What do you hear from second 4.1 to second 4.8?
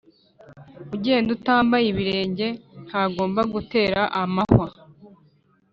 amahwa.